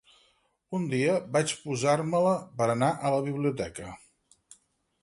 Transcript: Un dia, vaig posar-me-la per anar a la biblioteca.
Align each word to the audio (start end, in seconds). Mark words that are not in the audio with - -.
Un 0.77 0.87
dia, 0.93 1.17
vaig 1.35 1.53
posar-me-la 1.65 2.33
per 2.63 2.69
anar 2.77 2.91
a 2.97 3.13
la 3.19 3.21
biblioteca. 3.31 3.97